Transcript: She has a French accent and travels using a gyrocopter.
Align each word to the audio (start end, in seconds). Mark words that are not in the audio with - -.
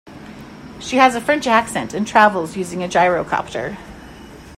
She 0.79 0.97
has 0.97 1.13
a 1.13 1.21
French 1.21 1.45
accent 1.45 1.93
and 1.93 2.07
travels 2.07 2.57
using 2.57 2.83
a 2.83 2.87
gyrocopter. 2.87 3.77